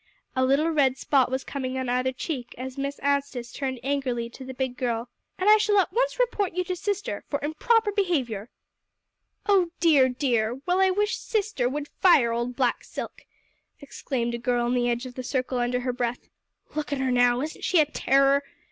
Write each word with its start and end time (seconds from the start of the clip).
A 0.35 0.43
little 0.43 0.71
red 0.71 0.97
spot 0.97 1.29
was 1.29 1.43
coming 1.43 1.77
on 1.77 1.87
either 1.87 2.11
cheek 2.11 2.55
as 2.57 2.75
Miss 2.75 2.97
Anstice 3.03 3.51
turned 3.51 3.79
angrily 3.83 4.31
to 4.31 4.43
the 4.43 4.51
big 4.55 4.75
girl. 4.75 5.09
"And 5.37 5.47
I 5.47 5.57
shall 5.57 5.77
at 5.77 5.93
once 5.93 6.17
report 6.19 6.53
you 6.55 6.63
to 6.63 6.75
sister, 6.75 7.23
for 7.29 7.39
improper 7.43 7.91
behavior." 7.91 8.49
"Oh 9.45 9.69
dear, 9.79 10.09
dear! 10.09 10.59
Well, 10.65 10.81
I 10.81 10.89
wish 10.89 11.17
'sister' 11.17 11.69
would 11.69 11.87
fire 11.87 12.31
old 12.33 12.55
black 12.55 12.83
silk," 12.83 13.27
exclaimed 13.79 14.33
a 14.33 14.39
girl 14.39 14.65
on 14.65 14.73
the 14.73 14.89
edge 14.89 15.05
of 15.05 15.13
the 15.13 15.21
circle 15.21 15.59
under 15.59 15.81
her 15.81 15.93
breath. 15.93 16.29
"Look 16.75 16.91
at 16.91 16.97
her 16.97 17.11
now. 17.11 17.41
Isn't 17.41 17.63
she 17.63 17.79
a 17.79 17.85
terror!" 17.85 18.41